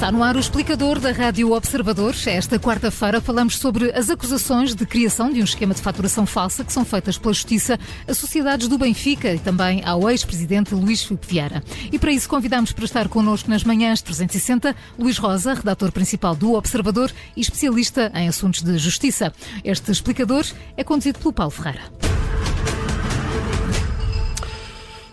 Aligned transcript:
Está 0.00 0.10
no 0.10 0.22
ar 0.22 0.34
o 0.34 0.40
explicador 0.40 0.98
da 0.98 1.12
Rádio 1.12 1.52
Observador. 1.52 2.14
Esta 2.24 2.58
quarta-feira 2.58 3.20
falamos 3.20 3.58
sobre 3.58 3.92
as 3.92 4.08
acusações 4.08 4.74
de 4.74 4.86
criação 4.86 5.30
de 5.30 5.42
um 5.42 5.44
esquema 5.44 5.74
de 5.74 5.82
faturação 5.82 6.24
falsa 6.24 6.64
que 6.64 6.72
são 6.72 6.86
feitas 6.86 7.18
pela 7.18 7.34
Justiça 7.34 7.78
a 8.08 8.14
sociedades 8.14 8.66
do 8.66 8.78
Benfica 8.78 9.34
e 9.34 9.38
também 9.38 9.82
ao 9.84 10.08
ex-presidente 10.08 10.74
Luís 10.74 11.02
Filipe 11.02 11.26
Vieira. 11.26 11.62
E 11.92 11.98
para 11.98 12.12
isso 12.12 12.30
convidamos 12.30 12.72
para 12.72 12.86
estar 12.86 13.08
connosco 13.10 13.50
nas 13.50 13.62
manhãs 13.62 14.00
360 14.00 14.74
Luís 14.98 15.18
Rosa, 15.18 15.52
redator 15.52 15.92
principal 15.92 16.34
do 16.34 16.54
Observador 16.54 17.12
e 17.36 17.42
especialista 17.42 18.10
em 18.14 18.26
assuntos 18.26 18.62
de 18.62 18.78
justiça. 18.78 19.30
Este 19.62 19.92
explicador 19.92 20.46
é 20.78 20.82
conduzido 20.82 21.18
pelo 21.18 21.34
Paulo 21.34 21.50
Ferreira. 21.50 21.82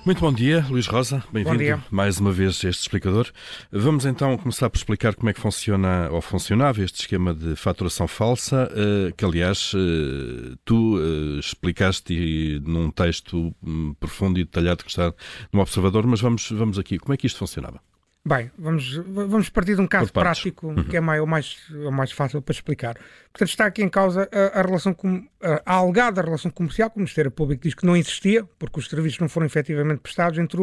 Muito 0.07 0.21
bom 0.21 0.31
dia, 0.31 0.66
Luís 0.70 0.88
Rosa. 0.88 1.21
Bem-vindo 1.34 1.84
mais 1.91 2.17
uma 2.17 2.31
vez 2.31 2.63
a 2.63 2.70
este 2.70 2.79
explicador. 2.79 3.29
Vamos 3.70 4.05
então 4.05 4.38
começar 4.38 4.70
por 4.70 4.77
explicar 4.77 5.13
como 5.13 5.29
é 5.29 5.34
que 5.34 5.39
funciona 5.41 6.07
ou 6.09 6.21
funcionava 6.21 6.81
este 6.81 7.02
esquema 7.02 7.34
de 7.34 7.57
faturação 7.57 8.07
falsa, 8.07 8.71
eh, 8.73 9.12
que 9.17 9.25
aliás 9.25 9.73
eh, 9.75 10.55
tu 10.63 10.98
eh, 10.98 11.39
explicaste 11.39 12.62
num 12.65 12.89
texto 12.89 13.53
hum, 13.62 13.93
profundo 13.99 14.39
e 14.39 14.45
detalhado 14.45 14.85
que 14.85 14.89
está 14.89 15.13
no 15.51 15.59
Observador, 15.59 16.07
mas 16.07 16.21
vamos, 16.21 16.49
vamos 16.51 16.79
aqui. 16.79 16.98
Como 16.98 17.13
é 17.13 17.17
que 17.17 17.27
isto 17.27 17.39
funcionava? 17.39 17.81
Bem, 18.27 18.52
vamos, 18.58 18.94
vamos 18.98 19.48
partir 19.48 19.76
de 19.76 19.81
um 19.81 19.88
caso 19.88 20.12
prático 20.12 20.68
uhum. 20.68 20.84
que 20.84 20.98
é 20.98 20.99
mais, 20.99 21.22
o, 21.22 21.26
mais, 21.26 21.70
o 21.70 21.91
mais 21.91 22.12
fácil 22.12 22.41
para 22.41 22.52
explicar. 22.52 22.95
Portanto, 23.31 23.48
está 23.48 23.66
aqui 23.66 23.81
em 23.81 23.88
causa 23.88 24.27
a, 24.34 24.59
a 24.59 24.62
relação 24.63 24.94
com, 24.94 25.26
a, 25.41 25.62
a, 25.66 25.76
alegada 25.76 26.22
relação 26.22 26.52
comercial, 26.52 26.90
que 26.90 26.98
o 26.98 26.99
Ministério 26.99 27.32
Público 27.32 27.63
diz 27.63 27.73
que 27.73 27.85
não 27.85 27.95
existia, 27.95 28.44
porque 28.59 28.80
os 28.80 28.90
serviços 28.90 29.20
não 29.20 29.30
foram 29.30 29.45
efetivamente 29.45 29.99
prestados 29.99 30.38
entre 30.38 30.60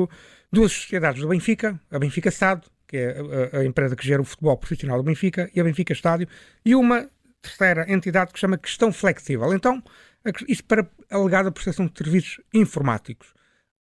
duas 0.52 0.72
sociedades 0.72 1.22
do 1.22 1.28
Benfica, 1.28 1.80
a 1.90 1.98
Benfica 1.98 2.30
SAD, 2.30 2.66
que 2.86 2.98
é 2.98 3.16
a, 3.54 3.60
a 3.60 3.64
empresa 3.64 3.96
que 3.96 4.06
gera 4.06 4.20
o 4.20 4.26
futebol 4.26 4.58
profissional 4.58 4.98
do 4.98 5.02
Benfica, 5.02 5.50
e 5.54 5.58
a 5.58 5.64
Benfica 5.64 5.94
Estádio, 5.94 6.28
e 6.66 6.74
uma 6.74 7.08
terceira 7.40 7.90
entidade 7.90 8.30
que 8.30 8.38
se 8.38 8.42
chama 8.42 8.58
Questão 8.58 8.92
Flexível. 8.92 9.54
Então, 9.54 9.82
isto 10.46 10.64
para 10.64 10.86
alegada 11.10 11.50
prestação 11.50 11.86
de 11.86 11.96
serviços 11.96 12.42
informáticos. 12.52 13.32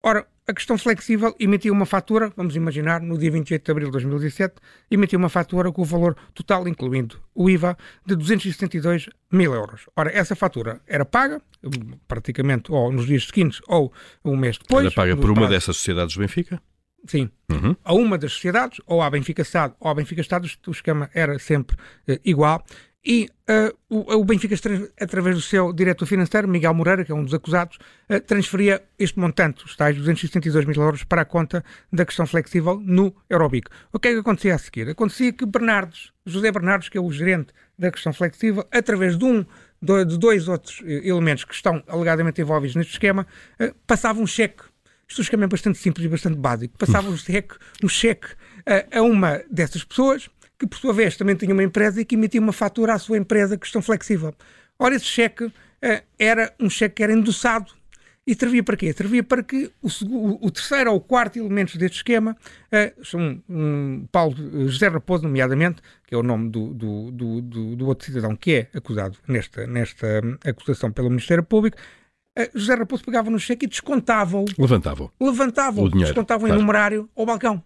Ora, 0.03 0.27
a 0.51 0.55
questão 0.55 0.77
flexível 0.77 1.35
emitiu 1.39 1.73
uma 1.73 1.87
fatura, 1.87 2.33
vamos 2.37 2.57
imaginar, 2.57 3.01
no 3.01 3.17
dia 3.17 3.31
28 3.31 3.65
de 3.65 3.71
abril 3.71 3.87
de 3.87 3.93
2017, 3.93 4.55
emitiu 4.91 5.19
uma 5.19 5.29
fatura 5.29 5.71
com 5.71 5.81
o 5.81 5.85
valor 5.85 6.17
total, 6.35 6.67
incluindo 6.67 7.21
o 7.33 7.49
IVA, 7.49 7.77
de 8.05 8.17
272 8.17 9.09
mil 9.31 9.55
euros. 9.55 9.83
Ora, 9.95 10.11
essa 10.13 10.35
fatura 10.35 10.81
era 10.89 11.05
paga, 11.05 11.41
praticamente, 12.09 12.73
ou 12.73 12.91
nos 12.91 13.07
dias 13.07 13.27
seguintes, 13.27 13.61
ou 13.69 13.93
um 14.25 14.37
mês 14.37 14.59
depois. 14.59 14.85
Era 14.85 14.95
paga 14.95 15.17
por 15.17 15.31
uma 15.31 15.35
prazo. 15.35 15.51
dessas 15.51 15.77
sociedades 15.77 16.17
do 16.17 16.21
Benfica? 16.21 16.61
Sim. 17.07 17.31
Uhum. 17.51 17.77
A 17.85 17.95
uma 17.95 18.19
das 18.19 18.33
sociedades, 18.33 18.81
ou 18.87 19.01
à 19.01 19.09
Benfica 19.09 19.43
Estado, 19.43 19.75
ou 19.79 19.89
à 19.89 19.95
Benfica 19.95 20.21
Estado, 20.21 20.49
o 20.67 20.71
esquema 20.71 21.09
era 21.15 21.39
sempre 21.39 21.77
uh, 22.09 22.19
igual. 22.25 22.65
E 23.05 23.31
uh, 23.49 23.75
o, 23.89 24.17
o, 24.17 24.25
Benfica, 24.25 24.55
através 25.01 25.35
do 25.35 25.41
seu 25.41 25.73
diretor 25.73 26.05
financeiro, 26.05 26.47
Miguel 26.47 26.75
Moreira, 26.75 27.03
que 27.03 27.11
é 27.11 27.15
um 27.15 27.25
dos 27.25 27.33
acusados, 27.33 27.79
uh, 28.11 28.21
transferia 28.21 28.83
este 28.99 29.19
montante, 29.19 29.65
os 29.65 29.75
tais 29.75 29.97
272 29.97 30.67
mil 30.67 30.83
euros, 30.83 31.03
para 31.03 31.23
a 31.23 31.25
conta 31.25 31.65
da 31.91 32.05
questão 32.05 32.27
flexível 32.27 32.79
no 32.79 33.15
Eurobic. 33.31 33.71
O 33.91 33.99
que 33.99 34.09
é 34.09 34.13
que 34.13 34.19
acontecia 34.19 34.55
a 34.55 34.59
seguir? 34.59 34.91
Acontecia 34.91 35.33
que 35.33 35.47
Bernardes, 35.47 36.13
José 36.27 36.53
Bernardes, 36.53 36.91
que 36.91 36.99
é 36.99 37.01
o 37.01 37.11
gerente 37.11 37.55
da 37.79 37.91
questão 37.91 38.13
flexível, 38.13 38.67
através 38.71 39.17
de 39.17 39.25
um 39.25 39.47
de 39.83 40.19
dois 40.19 40.47
outros 40.47 40.83
eh, 40.85 41.09
elementos 41.09 41.45
que 41.45 41.55
estão 41.55 41.83
alegadamente 41.89 42.39
envolvidos 42.39 42.77
neste 42.77 42.93
esquema, 42.93 43.27
uh, 43.59 43.75
passava 43.87 44.21
um 44.21 44.27
cheque. 44.27 44.63
Isto 45.09 45.21
é 45.21 45.23
um 45.23 45.25
esquema 45.25 45.49
bastante 45.49 45.79
simples 45.79 46.05
e 46.05 46.09
bastante 46.09 46.37
básico. 46.37 46.77
Passava 46.77 47.09
um 47.11 47.17
cheque, 47.17 47.55
um 47.83 47.89
cheque 47.89 48.29
a 48.93 49.01
uma 49.01 49.43
dessas 49.51 49.83
pessoas 49.83 50.29
que 50.61 50.67
por 50.67 50.79
sua 50.79 50.93
vez 50.93 51.17
também 51.17 51.35
tinha 51.35 51.55
uma 51.55 51.63
empresa 51.63 52.03
e 52.03 52.05
que 52.05 52.15
emitia 52.15 52.39
uma 52.39 52.53
fatura 52.53 52.93
à 52.93 52.99
sua 52.99 53.17
empresa 53.17 53.57
questão 53.57 53.81
flexível. 53.81 54.35
Ora, 54.79 54.95
esse 54.95 55.07
cheque 55.07 55.45
uh, 55.45 55.53
era 56.19 56.53
um 56.61 56.69
cheque 56.69 56.97
que 56.97 57.03
era 57.03 57.15
endossado 57.15 57.73
e 58.27 58.35
servia 58.35 58.63
para 58.63 58.77
quê? 58.77 58.93
Servia 58.93 59.25
para 59.25 59.43
que 59.43 59.71
o, 59.81 60.47
o 60.47 60.51
terceiro 60.51 60.91
ou 60.91 60.99
o 60.99 61.01
quarto 61.01 61.39
elemento 61.39 61.79
deste 61.79 61.97
esquema, 61.97 62.37
uh, 62.67 63.05
são 63.05 63.43
um, 63.49 64.07
Paulo 64.13 64.37
José 64.69 64.89
Raposo, 64.89 65.23
nomeadamente, 65.23 65.81
que 66.07 66.15
é 66.15 66.19
o 66.19 66.23
nome 66.23 66.51
do, 66.51 66.75
do, 66.75 67.11
do, 67.11 67.77
do, 67.77 67.87
outro 67.87 68.05
cidadão 68.05 68.37
que 68.37 68.53
é 68.53 68.69
acusado 68.77 69.17
nesta, 69.27 69.67
nesta 69.67 70.21
hum, 70.23 70.37
acusação 70.45 70.93
pelo 70.93 71.09
Ministério 71.09 71.43
Público, 71.43 71.79
uh, 72.39 72.51
José 72.55 72.75
Raposo 72.75 73.03
pegava 73.03 73.31
no 73.31 73.41
cheque 73.41 73.65
e 73.65 73.69
descontava-o. 73.69 74.45
Levantava-o. 74.59 75.11
Levantava-o. 75.19 75.89
Descontava-o 75.89 76.47
claro. 76.47 76.55
em 76.55 76.61
numerário 76.61 77.09
ao 77.17 77.25
balcão. 77.25 77.65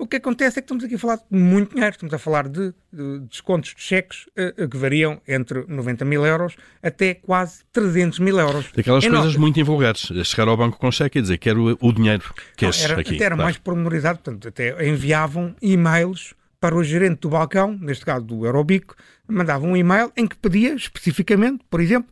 O 0.00 0.06
que 0.06 0.16
acontece 0.16 0.60
é 0.60 0.62
que 0.62 0.66
estamos 0.66 0.84
aqui 0.84 0.94
a 0.94 0.98
falar 0.98 1.16
de 1.16 1.24
muito 1.36 1.74
dinheiro, 1.74 1.90
estamos 1.90 2.14
a 2.14 2.18
falar 2.18 2.48
de, 2.48 2.72
de 2.92 3.18
descontos 3.28 3.74
de 3.74 3.82
cheques 3.82 4.26
uh, 4.28 4.68
que 4.68 4.76
variam 4.76 5.20
entre 5.26 5.64
90 5.66 6.04
mil 6.04 6.24
euros 6.24 6.54
até 6.80 7.14
quase 7.14 7.64
300 7.72 8.20
mil 8.20 8.38
euros. 8.38 8.70
Daquelas 8.72 9.04
é 9.04 9.10
coisas 9.10 9.34
muito 9.34 9.58
invulgares, 9.58 10.02
chegar 10.24 10.46
ao 10.46 10.56
banco 10.56 10.78
com 10.78 10.88
cheque 10.92 11.18
e 11.18 11.22
dizer 11.22 11.38
quero 11.38 11.76
o 11.80 11.92
dinheiro 11.92 12.22
que 12.56 12.64
era, 12.64 13.00
aqui. 13.00 13.16
Até 13.16 13.24
era 13.24 13.34
claro. 13.34 13.42
mais 13.42 13.56
pormenorizado, 13.58 14.20
portanto, 14.20 14.46
até 14.46 14.88
enviavam 14.88 15.56
e-mails 15.60 16.32
para 16.60 16.76
o 16.76 16.84
gerente 16.84 17.22
do 17.22 17.30
balcão, 17.30 17.76
neste 17.80 18.04
caso 18.04 18.24
do 18.24 18.46
Eurobico, 18.46 18.94
mandavam 19.26 19.72
um 19.72 19.76
e-mail 19.76 20.12
em 20.16 20.28
que 20.28 20.36
pedia 20.36 20.74
especificamente, 20.74 21.64
por 21.68 21.80
exemplo, 21.80 22.08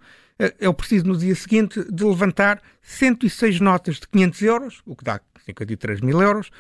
eu 0.61 0.75
preciso 0.75 1.07
no 1.07 1.17
dia 1.17 1.35
seguinte 1.35 1.85
de 1.91 2.05
levantar 2.05 2.61
106 2.83 3.61
notas 3.61 3.97
de 3.97 4.09
500 4.09 4.43
euros, 4.43 4.83
o 4.85 4.95
que 4.95 5.05
dá 5.05 5.21
53 5.47 6.01
mil 6.01 6.21
euros, 6.21 6.51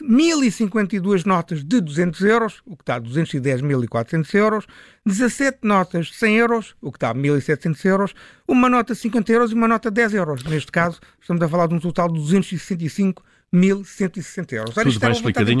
1052 0.00 1.24
notas 1.24 1.64
de 1.64 1.80
200 1.80 2.20
euros, 2.22 2.62
o 2.64 2.76
que 2.76 2.84
dá 2.84 3.00
210.400 3.00 4.34
euros, 4.34 4.66
17 5.04 5.58
notas 5.62 6.06
de 6.06 6.14
100 6.14 6.36
euros, 6.36 6.76
o 6.80 6.92
que 6.92 6.98
dá 6.98 7.14
1.700 7.14 7.84
euros, 7.84 8.14
uma 8.46 8.68
nota 8.68 8.94
de 8.94 9.00
50 9.00 9.32
euros 9.32 9.50
e 9.50 9.54
uma 9.54 9.68
nota 9.68 9.90
de 9.90 9.96
10 9.96 10.14
euros. 10.14 10.44
Neste 10.44 10.70
caso, 10.70 11.00
estamos 11.20 11.42
a 11.42 11.48
falar 11.48 11.66
de 11.66 11.74
um 11.74 11.80
total 11.80 12.08
de 12.08 12.18
265 12.20 13.22
1.160 13.52 14.52
euros. 14.52 14.74
Tudo 14.74 15.00
bem 15.00 15.10
explicadinho. 15.12 15.60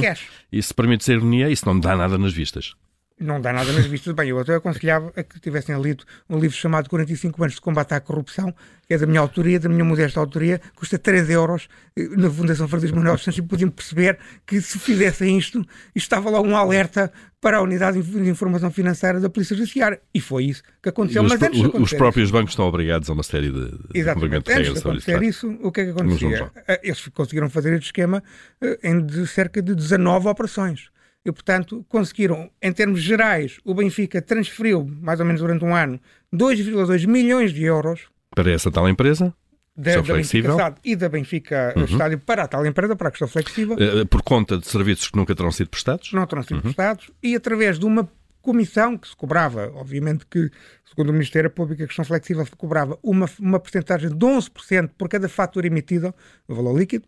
E 0.50 0.62
se 0.62 0.74
permite 0.74 1.04
ser 1.04 1.14
ironia, 1.14 1.48
isso 1.50 1.66
não 1.66 1.78
dá 1.78 1.96
nada 1.96 2.18
nas 2.18 2.32
vistas 2.32 2.74
não 3.18 3.40
dá 3.40 3.52
nada 3.52 3.72
nas 3.72 3.86
vistas. 3.86 4.12
Bem, 4.14 4.28
eu 4.28 4.38
até 4.38 4.54
aconselhava 4.54 5.12
a 5.16 5.22
que 5.22 5.40
tivessem 5.40 5.80
lido 5.80 6.04
um 6.28 6.38
livro 6.38 6.56
chamado 6.56 6.88
45 6.88 7.42
anos 7.42 7.54
de 7.54 7.60
combate 7.60 7.94
à 7.94 8.00
corrupção, 8.00 8.54
que 8.86 8.94
é 8.94 8.98
da 8.98 9.06
minha 9.06 9.20
autoria, 9.20 9.58
da 9.58 9.68
minha 9.68 9.84
modesta 9.84 10.20
autoria, 10.20 10.60
custa 10.74 10.98
3 10.98 11.30
euros 11.30 11.68
eh, 11.96 12.08
na 12.10 12.30
Fundação 12.30 12.68
Francisco 12.68 12.96
Manuel 12.96 13.16
Santos 13.16 13.38
e 13.38 13.42
podiam 13.42 13.70
perceber 13.70 14.18
que 14.46 14.60
se 14.60 14.78
fizessem 14.78 15.38
isto, 15.38 15.66
estava 15.94 16.28
logo 16.28 16.46
um 16.46 16.56
alerta 16.56 17.10
para 17.40 17.58
a 17.58 17.62
Unidade 17.62 18.02
de 18.02 18.28
Informação 18.28 18.70
Financeira 18.70 19.18
da 19.18 19.30
Polícia 19.30 19.56
Judiciária. 19.56 20.00
E 20.12 20.20
foi 20.20 20.44
isso 20.44 20.62
que 20.82 20.90
aconteceu. 20.90 21.22
Os, 21.22 21.32
Mas 21.32 21.42
antes 21.42 21.60
de 21.60 21.68
os 21.68 21.92
próprios 21.94 22.30
bancos 22.30 22.52
estão 22.52 22.66
obrigados 22.66 23.08
a 23.08 23.12
uma 23.14 23.22
série 23.22 23.50
de, 23.50 23.78
Exatamente. 23.94 24.44
de 24.44 24.52
regras 24.52 24.78
sobre 24.80 24.98
isso. 24.98 25.10
isso, 25.22 25.58
o 25.62 25.72
que 25.72 25.80
é 25.80 25.84
que 25.84 25.90
acontecia? 25.90 26.52
Eh, 26.68 26.80
eles 26.84 27.08
conseguiram 27.08 27.48
fazer 27.48 27.72
este 27.72 27.86
esquema 27.86 28.22
eh, 28.60 28.78
em 28.84 29.04
de 29.04 29.26
cerca 29.26 29.62
de 29.62 29.74
19 29.74 30.28
operações 30.28 30.90
e, 31.26 31.32
portanto, 31.32 31.84
conseguiram, 31.88 32.48
em 32.62 32.72
termos 32.72 33.02
gerais, 33.02 33.58
o 33.64 33.74
Benfica 33.74 34.22
transferiu, 34.22 34.88
mais 35.00 35.18
ou 35.18 35.26
menos 35.26 35.40
durante 35.40 35.64
um 35.64 35.74
ano, 35.74 36.00
2,2 36.32 37.06
milhões 37.06 37.52
de 37.52 37.64
euros. 37.64 38.02
Para 38.34 38.52
essa 38.52 38.70
tal 38.70 38.88
empresa? 38.88 39.34
Da, 39.76 39.96
da 39.96 40.04
flexível. 40.04 40.56
Benfica 40.56 40.74
e 40.84 40.96
da 40.96 41.08
Benfica 41.08 41.74
uhum. 41.76 41.84
Estádio 41.84 42.18
para 42.20 42.44
a 42.44 42.48
tal 42.48 42.64
empresa, 42.64 42.96
para 42.96 43.08
a 43.08 43.10
questão 43.10 43.28
flexível. 43.28 43.76
Uh, 43.76 44.06
por 44.06 44.22
conta 44.22 44.56
de 44.56 44.66
serviços 44.66 45.10
que 45.10 45.16
nunca 45.16 45.34
terão 45.34 45.50
sido 45.50 45.68
prestados? 45.68 46.12
Não 46.12 46.26
terão 46.26 46.42
sido 46.42 46.56
uhum. 46.56 46.62
prestados. 46.62 47.10
E 47.22 47.34
através 47.34 47.78
de 47.78 47.84
uma 47.84 48.08
comissão 48.40 48.96
que 48.96 49.08
se 49.08 49.16
cobrava, 49.16 49.72
obviamente 49.74 50.24
que, 50.24 50.48
segundo 50.88 51.10
o 51.10 51.12
Ministério 51.12 51.50
Público, 51.50 51.82
a 51.82 51.86
questão 51.86 52.04
flexível 52.04 52.46
se 52.46 52.52
cobrava 52.52 52.96
uma, 53.02 53.28
uma 53.40 53.58
porcentagem 53.58 54.08
de 54.08 54.24
11% 54.24 54.90
por 54.96 55.08
cada 55.08 55.28
fatura 55.28 55.66
emitida, 55.66 56.14
no 56.48 56.54
valor 56.54 56.78
líquido, 56.78 57.06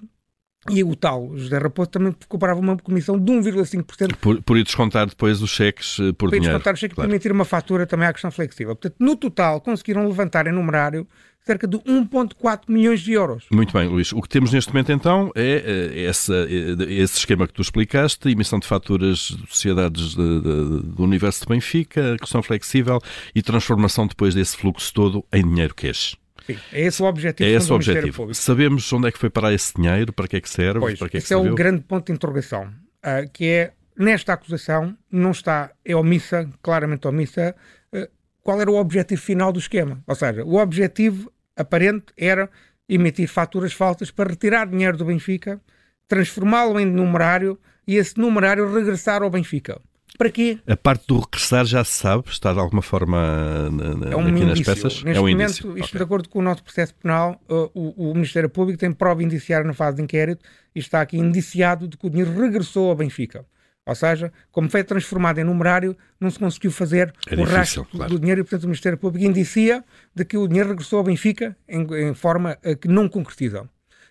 e 0.70 0.84
o 0.84 0.94
tal 0.94 1.36
José 1.36 1.58
Raposo 1.58 1.90
também 1.90 2.14
cobrava 2.28 2.60
uma 2.60 2.76
comissão 2.76 3.18
de 3.18 3.32
1,5%. 3.32 4.16
Por, 4.16 4.42
por 4.42 4.56
ir 4.56 4.64
descontar 4.64 5.06
depois 5.06 5.40
os 5.42 5.50
cheques 5.50 5.98
eh, 5.98 6.12
por, 6.12 6.14
por 6.14 6.30
dinheiro. 6.30 6.46
Por 6.46 6.58
descontar 6.58 6.74
os 6.74 6.80
cheques 6.80 6.94
claro. 6.94 7.08
e 7.08 7.10
permitir 7.10 7.32
uma 7.32 7.44
fatura 7.44 7.86
também 7.86 8.06
à 8.06 8.12
questão 8.12 8.30
flexível. 8.30 8.74
Portanto, 8.74 8.96
no 8.98 9.16
total, 9.16 9.60
conseguiram 9.60 10.06
levantar 10.06 10.46
em 10.46 10.52
numerário 10.52 11.06
cerca 11.48 11.66
de 11.66 11.78
1,4 11.78 12.64
milhões 12.68 13.00
de 13.00 13.12
euros. 13.12 13.46
Muito 13.50 13.72
bem, 13.72 13.88
Luís. 13.88 14.12
O 14.12 14.20
que 14.20 14.28
temos 14.28 14.52
neste 14.52 14.70
momento, 14.70 14.92
então, 14.92 15.32
é 15.34 15.92
eh, 15.94 16.04
essa, 16.04 16.34
eh, 16.34 16.92
esse 16.92 17.18
esquema 17.18 17.46
que 17.46 17.54
tu 17.54 17.62
explicaste, 17.62 18.28
emissão 18.28 18.58
de 18.58 18.66
faturas 18.66 19.18
de 19.18 19.46
sociedades 19.48 20.14
de, 20.14 20.40
de, 20.40 20.82
do 20.82 21.02
universo 21.02 21.40
de 21.40 21.46
Benfica, 21.46 22.16
questão 22.20 22.42
flexível 22.42 23.00
e 23.34 23.40
transformação 23.40 24.06
depois 24.06 24.34
desse 24.34 24.58
fluxo 24.58 24.92
todo 24.92 25.24
em 25.32 25.42
dinheiro 25.42 25.74
cash. 25.74 26.16
Sim, 26.48 26.58
é 26.72 26.80
esse 26.80 27.02
o 27.02 27.04
objetivo. 27.04 27.46
É 27.46 27.52
esse 27.52 27.70
o 27.70 27.74
objetivo. 27.74 28.34
Sabemos 28.34 28.90
onde 28.90 29.08
é 29.08 29.12
que 29.12 29.18
foi 29.18 29.28
parar 29.28 29.52
esse 29.52 29.74
dinheiro, 29.74 30.14
para 30.14 30.26
que 30.26 30.36
é 30.36 30.40
que 30.40 30.48
serve, 30.48 30.80
pois, 30.80 30.98
para 30.98 31.08
que 31.10 31.18
é 31.18 31.20
que 31.20 31.24
esse 31.24 31.34
é 31.34 31.36
o 31.36 31.54
grande 31.54 31.82
ponto 31.82 32.06
de 32.06 32.12
interrogação, 32.12 32.64
uh, 32.64 33.30
que 33.30 33.46
é, 33.46 33.72
nesta 33.94 34.32
acusação, 34.32 34.96
não 35.10 35.32
está, 35.32 35.70
é 35.84 35.94
omissa, 35.94 36.48
claramente 36.62 37.06
omissa, 37.06 37.54
uh, 37.94 38.08
qual 38.42 38.58
era 38.62 38.70
o 38.70 38.76
objetivo 38.76 39.20
final 39.20 39.52
do 39.52 39.58
esquema. 39.58 40.02
Ou 40.06 40.14
seja, 40.14 40.42
o 40.42 40.56
objetivo 40.56 41.30
aparente 41.54 42.06
era 42.16 42.48
emitir 42.88 43.28
faturas 43.28 43.74
falsas 43.74 44.10
para 44.10 44.30
retirar 44.30 44.66
dinheiro 44.66 44.96
do 44.96 45.04
Benfica, 45.04 45.60
transformá-lo 46.06 46.80
em 46.80 46.86
numerário 46.86 47.60
e 47.86 47.96
esse 47.96 48.18
numerário 48.18 48.72
regressar 48.72 49.22
ao 49.22 49.28
Benfica. 49.28 49.78
Para 50.16 50.30
quê? 50.30 50.58
A 50.66 50.76
parte 50.76 51.06
do 51.06 51.20
regressar 51.20 51.64
já 51.64 51.84
se 51.84 51.92
sabe, 51.92 52.24
está 52.28 52.52
de 52.52 52.58
alguma 52.58 52.82
forma 52.82 53.70
na, 53.70 54.10
é 54.10 54.16
um 54.16 54.20
aqui 54.20 54.30
indício. 54.30 54.46
nas 54.46 54.60
peças? 54.60 55.02
Neste 55.02 55.18
é 55.18 55.20
um 55.20 55.28
momento, 55.28 55.50
indício. 55.50 55.78
isto 55.78 55.84
okay. 55.84 55.98
de 55.98 56.02
acordo 56.02 56.28
com 56.28 56.38
o 56.38 56.42
nosso 56.42 56.62
processo 56.62 56.94
penal, 56.94 57.40
uh, 57.48 57.70
o, 57.74 58.10
o, 58.10 58.14
Ministério 58.14 58.48
Público 58.48 58.78
tem 58.78 58.92
prova 58.92 59.22
indiciária 59.22 59.66
na 59.66 59.74
fase 59.74 59.98
de 59.98 60.02
inquérito 60.02 60.44
e 60.74 60.78
está 60.78 61.00
aqui 61.00 61.18
indiciado 61.18 61.86
de 61.86 61.96
que 61.96 62.06
o 62.06 62.10
dinheiro 62.10 62.32
regressou 62.40 62.88
ao 62.88 62.96
Benfica. 62.96 63.44
Ou 63.86 63.94
seja, 63.94 64.30
como 64.52 64.68
foi 64.68 64.84
transformado 64.84 65.38
em 65.38 65.44
numerário, 65.44 65.96
não 66.20 66.30
se 66.30 66.38
conseguiu 66.38 66.70
fazer 66.70 67.14
é 67.26 67.34
o 67.34 67.36
difícil, 67.36 67.56
rastro 67.56 67.84
claro. 67.86 68.12
do 68.12 68.18
dinheiro 68.20 68.40
e, 68.42 68.44
portanto, 68.44 68.64
o 68.64 68.66
Ministério 68.66 68.98
Público 68.98 69.24
indicia 69.24 69.82
de 70.14 70.24
que 70.26 70.36
o 70.36 70.46
dinheiro 70.46 70.68
regressou 70.68 70.98
ao 70.98 71.04
Benfica 71.04 71.56
em, 71.66 71.86
em 72.08 72.14
forma 72.14 72.58
uh, 72.64 72.76
que 72.76 72.86
não 72.86 73.08
concretiza. 73.08 73.68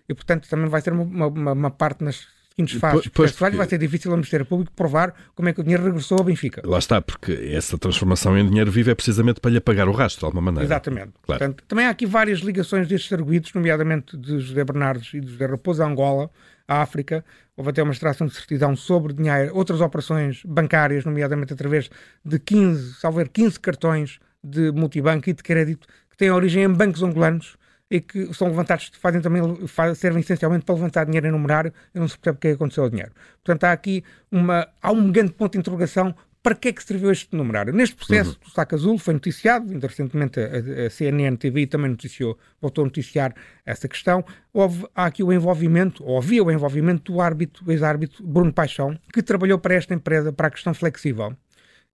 E, 0.10 0.16
portanto, 0.16 0.50
também 0.50 0.68
vai 0.68 0.82
ser 0.82 0.94
uma, 0.94 1.28
uma, 1.28 1.52
uma 1.52 1.70
parte 1.70 2.04
nas 2.04 2.26
seguintes 2.58 2.80
fases 2.80 3.02
Pois, 3.04 3.12
processuais 3.14 3.52
porque- 3.52 3.58
vai 3.58 3.70
ser 3.70 3.78
difícil 3.78 4.12
ao 4.12 4.18
Ministério 4.18 4.46
Público 4.46 4.72
provar 4.76 5.14
como 5.36 5.48
é 5.48 5.54
que 5.54 5.60
o 5.62 5.64
dinheiro 5.64 5.84
regressou 5.84 6.18
ao 6.18 6.24
Benfica. 6.24 6.62
Lá 6.66 6.80
está, 6.80 7.00
porque 7.02 7.32
essa 7.54 7.78
transformação 7.78 8.38
em 8.38 8.46
dinheiro 8.48 8.72
vivo 8.72 8.90
é 8.90 8.96
precisamente 8.96 9.40
para 9.40 9.52
lhe 9.52 9.58
apagar 9.58 9.88
o 9.88 9.92
rastro, 9.92 10.22
de 10.22 10.26
alguma 10.26 10.42
maneira. 10.42 10.66
Exatamente. 10.66 11.12
Claro. 11.22 11.40
Portanto, 11.40 11.64
também 11.68 11.86
há 11.86 11.90
aqui 11.92 12.06
várias 12.06 12.40
ligações 12.40 12.88
destes 12.88 13.14
arguídos, 13.14 13.54
nomeadamente 13.54 14.18
de 14.18 14.40
José 14.40 14.64
Bernardes 14.64 15.14
e 15.14 15.20
de 15.22 15.32
José 15.32 15.46
Raposo 15.46 15.84
a 15.84 15.86
Angola, 15.88 16.30
à 16.68 16.82
África. 16.82 17.24
Houve 17.56 17.70
até 17.70 17.82
uma 17.84 17.94
extração 17.94 18.26
de 18.28 18.34
certidão 18.34 18.76
sobre 18.76 19.14
dinheiro, 19.14 19.56
outras 19.56 19.80
operações 19.80 20.42
bancárias, 20.46 21.06
nomeadamente 21.06 21.54
através 21.54 21.90
de 22.26 22.40
15, 22.40 22.96
salvo 22.96 23.20
erro, 23.22 23.30
15 23.32 23.60
cartões 23.60 24.20
de 24.44 24.72
multibanco 24.72 25.30
e 25.30 25.34
de 25.34 25.44
crédito 25.44 25.88
que 26.10 26.18
têm 26.18 26.32
origem 26.32 26.64
em 26.64 26.70
bancos 26.70 27.02
angolanos 27.04 27.56
e 27.90 28.02
que 28.02 28.34
são 28.34 28.48
levantados, 28.48 28.92
fazem 29.00 29.22
também, 29.22 29.42
servem 29.96 30.20
essencialmente 30.20 30.66
para 30.66 30.76
levantar 30.76 31.06
dinheiro 31.06 31.28
em 31.28 31.32
numerário 31.32 31.74
e 31.96 32.00
não 32.00 32.08
se 32.08 32.18
percebe 32.18 32.38
o 32.38 32.40
que 32.40 32.48
é 32.48 32.52
que 32.52 32.56
aconteceu 32.56 32.84
ao 32.84 32.90
dinheiro. 32.90 33.12
Portanto, 33.44 33.64
há 33.64 33.72
aqui 33.72 34.04
uma, 34.32 34.68
há 34.82 34.92
um 34.92 35.12
grande 35.12 35.32
ponto 35.32 35.54
de 35.54 35.60
interrogação 35.60 36.14
para 36.44 36.56
que 36.56 36.70
é 36.70 36.72
que 36.72 36.84
serviu 36.84 37.12
este 37.12 37.36
numerário. 37.36 37.74
Neste 37.74 37.96
processo 37.96 38.40
do 38.40 38.50
saco 38.50 38.76
azul 38.76 38.98
foi 38.98 39.14
noticiado, 39.14 39.70
ainda 39.72 39.88
recentemente 39.88 40.40
a, 40.40 40.86
a 40.86 40.90
CNN 40.90 41.36
TV 41.36 41.68
também 41.68 41.90
noticiou, 41.90 42.38
voltou 42.62 42.84
a 42.84 42.86
noticiar 42.86 43.34
essa 43.66 43.88
questão. 43.88 44.24
Houve, 44.54 44.86
há 44.96 45.06
aqui 45.06 45.24
o 45.24 45.34
envolvimento, 45.34 46.04
ou 46.06 46.18
havia 46.18 46.44
o 46.44 46.52
envolvimento 46.52 47.12
do 47.12 47.20
árbitro, 47.20 47.70
ex-árbitro 47.70 48.26
Bruno 48.26 48.54
Paixão, 48.54 48.98
que 49.12 49.22
trabalhou 49.22 49.60
para 49.60 49.76
esta 49.76 49.94
empresa, 49.94 50.32
para 50.32 50.48
a 50.48 50.52
questão 50.52 50.74
flexível 50.74 51.36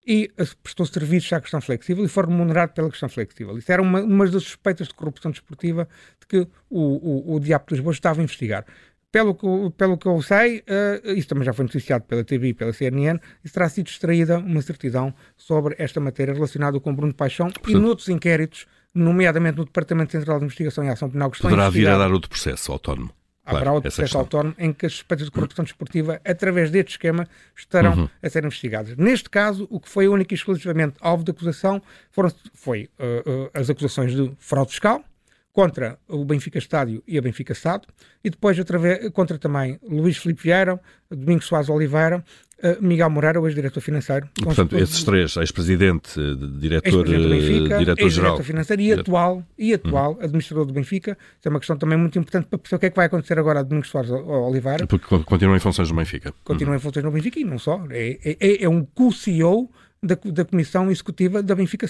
e 0.06 0.30
eh, 0.38 0.46
prestou 0.62 0.86
serviços 0.86 1.32
à 1.34 1.40
questão 1.42 1.62
flexível 1.62 2.04
e 2.04 2.08
foi 2.08 2.26
remunerado 2.26 2.74
pela 2.74 2.90
questão 2.90 3.08
flexível. 3.10 3.58
Isso 3.58 3.72
era 3.72 3.82
uma, 3.82 4.02
uma 4.02 4.26
das 4.28 4.44
suspeitas 4.44 4.88
de 4.88 4.94
corrupção 4.94 5.32
desportiva 5.32 5.88
de 6.20 6.28
que 6.28 6.48
o, 6.70 7.32
o, 7.32 7.36
o 7.36 7.40
Diabo 7.40 7.66
de 7.68 7.76
Lisboa 7.76 7.94
estava 7.94 8.20
a 8.20 8.24
investigar. 8.24 8.66
Pelo 9.12 9.36
que, 9.36 9.46
eu- 9.46 9.72
pelo 9.78 9.96
que 9.98 10.08
eu 10.08 10.22
sei, 10.24 10.64
eh, 10.66 11.02
isso 11.16 11.28
também 11.28 11.44
já 11.46 11.54
foi 11.54 11.64
noticiado 11.66 12.04
pela 12.06 12.24
TV 12.24 12.48
e 12.50 12.54
pela 12.54 12.74
CNN, 12.74 13.20
isso 13.44 13.54
terá 13.54 13.70
sido 13.70 13.88
extraída 13.88 14.40
uma 14.40 14.62
certidão 14.62 15.14
sobre 15.38 15.76
esta 15.78 16.00
matéria 16.00 16.34
relacionada 16.34 16.80
com 16.80 16.94
Bruno 16.96 17.14
Paixão 17.14 17.48
e 17.68 17.74
noutros 17.80 18.10
inquéritos, 18.10 18.66
nomeadamente 18.94 19.58
no 19.58 19.66
Departamento 19.66 20.12
Central 20.12 20.40
de 20.40 20.46
Investigação 20.46 20.84
e 20.84 20.90
Ação 20.90 21.10
Penal, 21.10 21.30
que 21.30 21.38
Poderá 21.40 21.70
vir 21.70 21.88
a 21.88 21.98
dar 21.98 22.12
outro 22.12 22.30
processo 22.30 22.72
autónomo. 22.72 23.12
Haverá 23.46 23.62
Claro, 23.64 23.76
outro 23.76 23.88
essa 23.90 24.02
processo 24.02 24.18
questão. 24.20 24.22
autónomo 24.22 24.56
em 24.58 24.72
que 24.72 24.86
as 24.86 24.94
suspeitas 24.94 25.26
de 25.28 25.32
corrupção 25.32 25.64
desportiva, 25.66 26.22
através 26.24 26.72
deste 26.72 26.92
esquema, 26.92 27.28
estarão 27.56 27.94
Uhum. 27.94 28.10
a 28.22 28.30
ser 28.30 28.46
investigadas. 28.46 28.96
Neste 28.96 29.30
caso, 29.30 29.68
o 29.70 29.80
que 29.82 29.90
foi 29.90 30.08
único 30.08 30.34
e 30.34 30.36
exclusivamente 30.36 30.96
alvo 31.02 31.24
de 31.26 31.32
acusação 31.32 31.82
foram, 32.10 32.32
foi 32.54 32.90
uh, 33.00 33.30
uh, 33.30 33.50
as 33.54 33.70
acusações 33.70 34.16
de 34.16 34.32
fraude 34.40 34.72
fiscal 34.72 35.04
contra 35.52 36.00
o 36.08 36.24
Benfica 36.26 36.58
Estádio 36.58 37.04
e 37.08 37.16
a 37.18 37.22
Benfica 37.22 37.54
Sado, 37.54 37.88
e 38.24 38.30
depois 38.30 38.58
outra 38.58 38.80
vez, 38.80 39.10
contra 39.12 39.38
também 39.38 39.78
Luís 39.84 40.18
Filipe 40.18 40.42
Vieira, 40.42 40.80
Domingos 41.12 41.46
Soares 41.46 41.70
Oliveira, 41.70 42.24
uh, 42.64 42.82
Miguel 42.82 43.10
Moreira, 43.10 43.40
o 43.42 43.48
ex-diretor 43.48 43.82
financeiro. 43.82 44.28
E, 44.40 44.44
portanto, 44.44 44.78
esses 44.78 45.04
três, 45.04 45.36
ex-presidente, 45.38 46.20
diretor, 46.60 47.06
do 47.06 47.12
Benfica, 47.12 47.76
eh, 47.76 47.78
diretor-geral. 47.80 48.06
ex-diretor 48.08 48.44
financeiro 48.44 48.82
e 48.82 48.86
Diretor. 48.86 49.02
atual, 49.02 49.44
e 49.58 49.74
atual 49.74 50.18
administrador 50.22 50.66
do 50.66 50.74
Benfica. 50.74 51.18
Isso 51.40 51.48
é 51.48 51.50
uma 51.50 51.60
questão 51.60 51.78
também 51.78 51.98
muito 51.98 52.18
importante 52.18 52.48
para 52.48 52.58
perceber 52.60 52.78
o 52.78 52.80
que 52.80 52.86
é 52.86 52.90
que 52.90 52.96
vai 52.96 53.06
acontecer 53.06 53.38
agora 53.38 53.60
a 53.60 53.64
Domingos 53.64 53.90
Soares 53.90 54.10
Oliveira. 54.12 54.88
Porque 54.88 55.06
con- 55.08 55.24
continua 55.24 55.56
em 55.56 55.60
funções 55.60 55.90
do 55.90 55.96
Benfica. 55.96 56.34
continua 56.44 56.76
em 56.76 56.80
funções 56.80 57.04
no 57.06 57.12
Benfica 57.12 57.40
e 57.40 57.44
não 57.44 57.60
só. 57.60 57.84
É, 57.92 58.18
é, 58.40 58.64
é 58.64 58.70
um 58.70 58.84
co-CEO 58.86 59.70
da, 60.04 60.16
da 60.32 60.46
Comissão 60.46 60.92
Executiva 60.92 61.42
da 61.42 61.56
Benfica. 61.56 61.88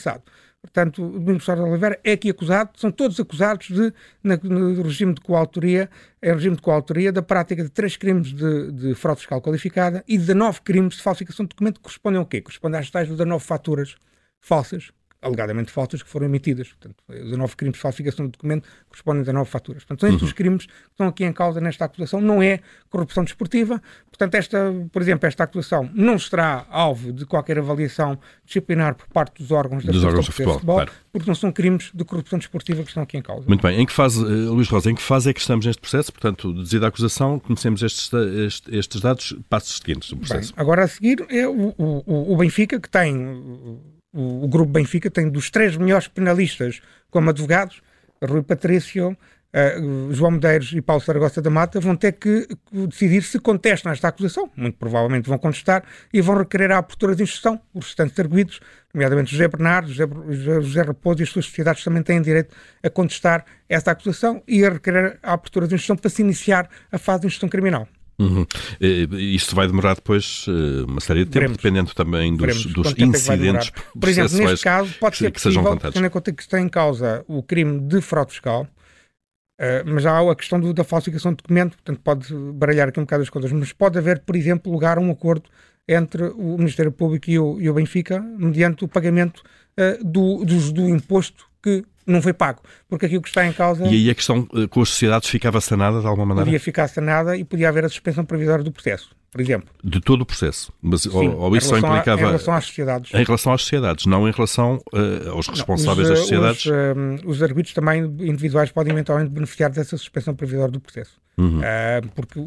Portanto, 0.62 1.04
o 1.04 1.20
Domingos 1.20 1.44
Soares 1.44 1.64
Oliveira 1.64 2.00
é 2.04 2.14
aqui 2.14 2.30
acusado, 2.30 2.72
são 2.78 2.90
todos 2.92 3.20
acusados 3.20 3.68
de, 3.68 3.92
na- 4.24 4.38
no 4.42 4.82
regime 4.84 5.14
de 5.14 5.20
coautoria, 5.22 5.90
o 6.24 6.28
regime 6.34 6.56
de 6.56 6.62
coautoria 6.62 7.12
da 7.12 7.22
prática 7.22 7.64
de 7.64 7.70
três 7.70 7.98
crimes 7.98 8.34
de, 8.34 8.72
de 8.72 8.96
fraude 8.96 9.20
fiscal 9.22 9.42
qualificada 9.42 10.04
e 10.08 10.18
de 10.18 10.34
nove 10.34 10.62
crimes 10.62 10.96
de 10.96 11.02
falsificação 11.02 11.46
de 11.46 11.50
documento 11.50 11.76
que 11.78 11.82
correspondem 11.82 12.20
ao 12.20 12.26
quê? 12.26 12.42
Correspondem 12.42 12.80
às 12.80 12.90
tais 12.90 13.10
19 13.10 13.44
faturas 13.44 13.96
falsas, 14.40 14.92
alegadamente 15.24 15.72
falsas, 15.72 16.04
que 16.04 16.10
foram 16.10 16.26
emitidas. 16.28 16.68
Portanto, 16.70 16.96
os 17.08 17.16
19 17.32 17.56
crimes 17.56 17.76
de 17.78 17.82
falsificação 17.82 18.26
de 18.26 18.32
documento 18.34 18.68
correspondem 18.90 19.22
a 19.22 19.26
19 19.26 19.50
faturas. 19.50 19.84
Portanto, 19.84 20.02
são 20.02 20.10
estes 20.10 20.24
os 20.28 20.34
crimes 20.34 20.66
que 20.66 20.72
estão 20.92 21.08
aqui 21.08 21.24
em 21.24 21.34
causa 21.34 21.60
nesta 21.62 21.86
acusação. 21.86 22.22
Não 22.22 22.42
é 22.42 22.60
corrupção 22.90 23.24
desportiva. 23.24 23.82
Portanto, 24.10 24.36
esta, 24.36 24.74
por 24.92 25.02
exemplo, 25.02 25.28
esta 25.28 25.44
acusação 25.46 25.90
não 25.94 26.20
será 26.20 26.66
alvo 26.70 27.12
de 27.12 27.26
qualquer 27.26 27.58
avaliação 27.58 28.20
disciplinar 28.46 28.96
por 28.96 29.08
parte 29.08 29.42
dos 29.42 29.52
órgãos 29.52 29.84
da 29.86 29.92
Dos 29.92 30.04
órgãos 30.04 30.26
de 30.26 30.32
Portuguesa 30.32 30.54
futebol, 30.54 30.76
claro. 30.76 30.92
porque 31.12 31.28
não 31.28 31.36
são 31.36 31.52
crimes 31.52 31.90
de 31.94 32.04
corrupção 32.04 32.38
desportiva 32.38 32.82
que 32.84 32.90
estão 32.90 33.04
aqui 33.04 33.18
em 33.18 33.22
causa. 33.22 33.48
Muito 33.48 33.62
bem. 33.62 33.80
Em 33.80 33.86
que 33.86 33.94
fase, 33.94 34.22
eh, 34.24 34.28
Luís 34.28 34.68
Rosa, 34.70 34.92
em 34.92 34.96
que 34.96 35.02
fase 35.02 35.30
é 35.30 35.34
que 35.34 35.40
estamos 35.40 35.66
neste 35.66 35.80
processo? 35.82 36.12
Portanto, 36.12 36.54
desida 36.54 36.86
a 36.86 36.90
acusação, 36.90 37.40
conhecemos 37.40 37.82
estes, 37.82 38.12
estes, 38.14 38.74
estes 38.74 39.02
dados, 39.02 39.36
passos 39.50 39.78
seguintes 39.78 40.10
do 40.10 40.16
Bem, 40.18 40.26
processo. 40.28 40.54
agora 40.58 40.84
a 40.84 40.88
seguir 40.88 41.26
é 41.30 41.48
o- 41.48 41.74
o- 41.78 42.34
o 42.34 42.38
Benfica, 42.38 42.80
que 42.80 42.90
tem, 42.90 43.14
o, 44.14 44.46
o 44.46 44.48
grupo 44.48 44.72
Benfica 44.72 45.10
tem 45.10 45.30
dos 45.30 45.50
três 45.50 45.76
melhores 45.76 46.08
penalistas 46.08 46.82
como 47.10 47.30
advogados, 47.30 47.82
Rui 48.22 48.42
Patrício, 48.42 49.18
eh, 49.52 49.78
João 50.10 50.32
Medeiros 50.32 50.74
e 50.74 50.82
Paulo 50.82 51.02
Saragossa 51.02 51.42
da 51.42 51.50
Mata, 51.50 51.80
vão 51.80 51.96
ter 51.96 52.14
que 52.14 52.48
decidir 52.72 53.22
se 53.22 53.40
contestam 53.40 53.92
esta 53.92 54.08
acusação. 54.08 54.50
Muito 54.56 54.78
provavelmente 54.78 55.30
vão 55.30 55.38
contestar 55.38 55.84
e 56.12 56.22
vão 56.22 56.38
requerer 56.38 56.72
a 56.72 56.80
abertura 56.80 57.16
de 57.16 57.22
instrução. 57.22 57.62
Os 57.74 57.86
restantes 57.86 58.20
arguídos, 58.20 58.60
nomeadamente 58.94 59.32
José 59.32 59.48
Bernardo, 59.48 59.94
José, 59.94 60.08
José 60.62 60.82
Raposo 60.82 61.22
e 61.22 61.24
as 61.24 61.30
suas 61.30 61.46
sociedades 61.46 61.84
também 61.84 62.02
têm 62.02 62.22
direito 62.22 62.56
a 62.82 62.90
contestar 62.90 63.46
esta 63.70 63.92
acusação 63.92 64.42
e 64.48 64.66
a 64.66 64.70
requerer 64.70 65.20
a 65.22 65.34
abertura 65.34 65.68
de 65.68 65.76
instrução 65.76 65.98
para 65.98 66.10
se 66.10 66.22
iniciar 66.22 66.68
a 66.92 66.98
fase 66.98 67.22
de 67.22 67.28
instrução 67.28 67.50
criminal. 67.50 67.88
Uhum. 68.20 68.46
Isto 69.20 69.56
vai 69.56 69.68
demorar 69.68 69.96
depois 69.96 70.46
eh, 70.48 70.84
uma 70.88 71.00
série 71.02 71.20
de 71.22 71.26
tempo, 71.26 71.34
Veremos. 71.40 71.58
dependendo 71.58 71.94
também 71.96 72.36
dos, 72.36 72.66
dos 72.68 72.94
é 72.98 73.04
incidentes. 73.04 73.72
Por 74.00 74.08
exemplo, 74.10 74.38
neste 74.38 74.64
caso, 74.64 74.94
pode 75.00 75.14
que, 75.18 75.24
ser 75.24 75.32
que 75.32 75.42
sejam 75.42 75.62
possível, 75.64 75.70
levantados. 75.72 75.94
tendo 75.96 76.06
em 76.06 76.10
conta 76.10 76.32
que 76.34 76.42
está 76.42 76.60
em 76.60 76.70
causa 76.70 77.26
o 77.28 77.42
crime 77.42 77.80
de 77.82 78.02
fraude 78.02 78.32
fiscal, 78.32 78.68
eh, 79.60 79.84
mas 79.86 80.06
há 80.06 80.20
a 80.32 80.36
questão 80.36 80.60
do- 80.60 80.74
da 80.74 80.84
falsificação 80.84 81.32
de 81.32 81.38
documento, 81.38 81.72
portanto 81.74 82.00
pode 82.04 82.34
baralhar 82.54 82.90
aqui 82.90 83.00
um 83.00 83.04
bocado 83.04 83.24
as 83.24 83.30
contas, 83.30 83.52
mas 83.52 83.72
pode 83.74 83.98
haver, 83.98 84.20
por 84.20 84.36
exemplo, 84.36 84.72
lugar 84.72 84.98
a 84.98 85.02
um 85.02 85.12
acordo 85.12 85.50
entre 85.88 86.24
o 86.24 86.58
Ministério 86.58 86.92
Público 86.92 87.30
e 87.30 87.38
o, 87.40 87.60
e 87.60 87.70
o 87.70 87.74
Benfica, 87.74 88.20
mediante 88.22 88.86
o 88.86 88.88
pagamento 88.88 89.42
eh, 89.76 90.00
do, 90.04 90.46
dos- 90.46 90.72
do 90.72 90.88
imposto 90.88 91.46
que 91.62 91.84
não 92.06 92.22
foi 92.22 92.34
pago. 92.34 92.62
Porque 92.90 93.06
aqui 93.06 93.18
o 93.18 93.22
que 93.22 93.28
está 93.30 93.46
em 93.46 93.54
causa 93.54 93.86
E 93.86 93.90
aí 93.90 94.10
a 94.10 94.16
questão 94.16 94.48
eh, 94.56 94.68
com 94.68 94.82
as 94.82 94.90
sociedades 94.90 95.30
ficava 95.30 95.60
sanada 95.62 96.00
de 96.02 96.08
alguma 96.08 96.26
maneira? 96.26 96.46
podia 96.46 96.60
ficar 96.60 96.88
sanada 96.88 97.36
e 97.38 97.44
podia 97.44 97.70
haver 97.70 97.86
a 97.86 97.90
suspensão 97.90 98.24
provisória 98.26 98.64
do 98.64 98.72
processo, 98.72 99.16
por 99.32 99.40
exemplo. 99.42 99.70
De 99.84 100.00
todo 100.02 100.22
o 100.22 100.26
processo. 100.26 100.72
Mas, 100.82 101.02
Sim, 101.04 101.10
ou, 101.30 101.38
ou 101.38 101.58
isso 101.58 101.68
só 101.70 101.76
relação 101.76 101.92
a- 101.94 101.98
implicava. 101.98 102.22
em 102.22 102.26
relação 102.26 102.54
às 102.54 102.66
sociedades. 102.66 103.14
em 103.14 103.24
relação 103.24 103.54
às 103.54 103.62
sociedades, 103.62 104.06
não 104.06 104.28
em 104.28 104.32
relação 104.32 104.80
eh, 104.94 105.30
aos 105.30 105.48
responsáveis 105.48 106.08
os, 106.08 106.10
das 106.10 106.20
eh, 106.20 106.22
sociedades. 106.22 106.66
Os, 106.66 106.72
eh, 106.72 106.94
os 107.26 107.44
arbitros 107.44 107.74
também 107.74 108.04
individuais 108.04 108.72
podem 108.72 108.92
eventualmente 108.94 109.32
beneficiar 109.32 109.70
dessa 109.72 109.98
suspensão 109.98 110.36
provisória 110.36 110.72
do 110.72 110.80
processo. 110.82 111.23
Uhum. 111.36 111.62
Eh, 111.64 112.02
porque 112.14 112.40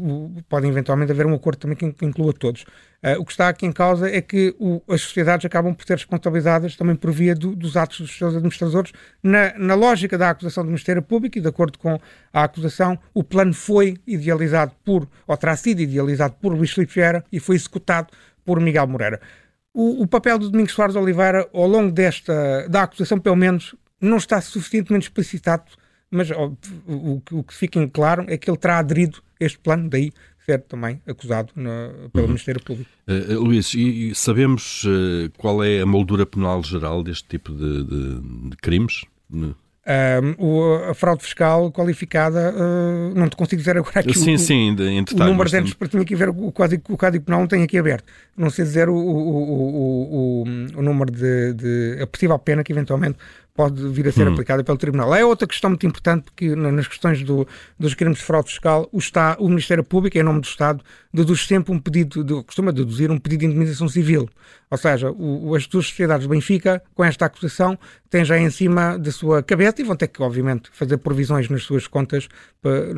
podem 0.47 0.69
eventualmente 0.71 1.11
haver 1.11 1.25
um 1.25 1.33
acordo 1.33 1.57
também 1.59 1.75
que 1.75 1.85
in- 1.85 1.91
que 1.91 2.05
inclua 2.05 2.31
todos. 2.31 2.63
Eh, 3.03 3.17
o 3.17 3.25
que 3.25 3.31
está 3.31 3.49
aqui 3.49 3.65
em 3.65 3.71
causa 3.71 4.09
é 4.09 4.21
que 4.21 4.55
o- 4.57 4.81
as 4.87 5.01
sociedades 5.01 5.45
acabam 5.45 5.73
por 5.75 5.85
ser 5.85 5.95
responsabilizadas 5.95 6.75
também 6.77 6.95
por 6.95 7.11
via 7.11 7.35
do- 7.35 7.53
dos 7.53 7.75
atos 7.75 7.99
dos 7.99 8.17
seus 8.17 8.33
administradores. 8.35 8.93
Na, 9.21 9.53
na 9.57 9.75
lógica 9.75 10.17
da 10.17 10.29
acusação 10.29 10.63
do 10.63 10.67
Ministério 10.67 11.01
Público 11.01 11.37
e 11.37 11.41
de 11.41 11.47
acordo 11.49 11.77
com 11.77 11.99
a 12.31 12.43
acusação, 12.43 12.97
o 13.13 13.23
plano 13.25 13.53
foi 13.53 13.97
idealizado 14.07 14.71
por, 14.85 15.05
ou 15.27 15.35
terá 15.35 15.55
sido 15.57 15.81
idealizado 15.81 16.35
por 16.41 16.53
Luís 16.53 16.71
Filipe 16.71 16.93
Vieira 16.93 17.25
e 17.29 17.41
foi 17.41 17.57
executado 17.57 18.07
por 18.45 18.59
Miguel 18.61 18.87
Moreira. 18.87 19.19
O, 19.73 20.03
o 20.03 20.07
papel 20.07 20.39
do 20.39 20.49
Domingos 20.49 20.71
Soares 20.73 20.95
Oliveira, 20.95 21.45
ao 21.53 21.67
longo 21.67 21.91
desta, 21.91 22.67
da 22.69 22.83
acusação, 22.83 23.19
pelo 23.19 23.35
menos, 23.35 23.75
não 23.99 24.15
está 24.15 24.39
suficientemente 24.39 25.07
explicitado, 25.07 25.65
mas 26.11 26.31
ó, 26.31 26.51
o, 26.87 27.21
o 27.31 27.43
que- 27.43 27.53
fica 27.53 27.79
em 27.79 27.87
claro 27.87 28.25
é 28.27 28.37
que 28.37 28.49
ele 28.49 28.57
terá 28.57 28.79
aderido 28.79 29.19
a 29.41 29.45
este 29.45 29.57
plano, 29.59 29.89
daí 29.89 30.11
ser 30.45 30.61
também 30.61 31.01
acusado 31.05 31.51
na- 31.55 31.91
pelo 32.13 32.27
Ministério 32.27 32.63
Público. 32.63 32.89
Eh, 33.05 33.33
Luís, 33.33 33.73
e, 33.73 34.11
e 34.11 34.15
sabemos 34.15 34.83
eh, 34.87 35.29
qual 35.37 35.61
é 35.63 35.81
a 35.81 35.85
moldura 35.85 36.25
penal 36.25 36.63
geral 36.63 37.03
deste 37.03 37.27
tipo 37.27 37.51
de, 37.53 37.83
de- 37.83 38.49
de 38.51 38.57
crimes? 38.57 39.03
Ne- 39.29 39.53
o, 40.37 40.73
a 40.89 40.93
fraude 40.93 41.23
fiscal 41.23 41.71
qualificada, 41.71 42.53
uh, 42.53 43.13
não 43.17 43.29
te 43.29 43.37
consigo 43.37 43.59
dizer 43.61 43.77
agora 43.77 44.01
aqui 44.01 44.13
sim, 44.17 44.33
o, 44.35 44.39
sim, 44.39 44.53
em 44.69 44.75
detalhe, 44.75 45.05
o 45.21 45.25
número 45.31 45.49
de 45.49 45.55
anos, 45.57 45.73
para 45.73 45.87
tinha 45.87 46.03
que 46.03 46.13
ver 46.15 46.27
o 46.29 46.51
código, 46.51 46.83
o 46.89 46.97
código 46.97 47.23
penal 47.23 47.39
não 47.39 47.47
tem 47.47 47.63
aqui 47.63 47.77
aberto. 47.77 48.03
Não 48.35 48.49
sei 48.49 48.65
dizer 48.65 48.89
o, 48.89 48.95
o, 48.95 50.41
o, 50.41 50.43
o 50.75 50.81
número 50.81 51.09
de, 51.11 51.53
de, 51.53 52.01
a 52.01 52.07
possível 52.07 52.37
pena 52.37 52.63
que 52.65 52.71
eventualmente 52.73 53.17
pode 53.57 53.89
vir 53.89 54.07
a 54.07 54.11
ser 54.11 54.27
hum. 54.27 54.33
aplicada 54.33 54.63
pelo 54.63 54.77
Tribunal. 54.77 55.13
É 55.15 55.25
outra 55.25 55.47
questão 55.47 55.71
muito 55.71 55.85
importante, 55.87 56.25
porque 56.25 56.55
nas 56.55 56.87
questões 56.87 57.23
do, 57.23 57.45
dos 57.77 57.95
crimes 57.95 58.19
de 58.19 58.23
fraude 58.23 58.49
fiscal, 58.49 58.87
o, 58.91 58.99
Está, 58.99 59.35
o 59.39 59.49
Ministério 59.49 59.83
Público, 59.83 60.15
em 60.15 60.21
nome 60.21 60.41
do 60.41 60.45
Estado, 60.45 60.83
deduz 61.11 61.47
sempre 61.47 61.73
um 61.73 61.79
pedido, 61.79 62.23
de, 62.23 62.43
costuma 62.43 62.71
deduzir 62.71 63.09
um 63.09 63.17
pedido 63.17 63.39
de 63.39 63.45
indemnização 63.47 63.89
civil. 63.89 64.29
Ou 64.69 64.77
seja, 64.77 65.11
o, 65.11 65.55
as 65.55 65.65
duas 65.65 65.87
sociedades 65.87 66.27
Benfica, 66.27 66.83
com 66.93 67.03
esta 67.03 67.25
acusação, 67.25 67.79
têm 68.09 68.23
já 68.23 68.37
em 68.37 68.49
cima 68.49 68.97
da 68.97 69.11
sua 69.11 69.41
cabeça 69.41 69.81
e 69.81 69.83
vão 69.83 69.95
ter 69.95 70.07
que, 70.07 70.21
obviamente, 70.21 70.69
fazer 70.71 70.97
provisões 70.97 71.49
nas 71.49 71.63
suas 71.63 71.87
contas 71.87 72.29